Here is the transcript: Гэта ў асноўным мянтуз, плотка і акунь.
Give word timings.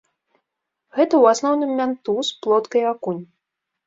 Гэта 0.95 1.05
ў 1.17 1.23
асноўным 1.37 1.71
мянтуз, 1.79 2.31
плотка 2.47 2.75
і 2.81 2.85
акунь. 2.93 3.21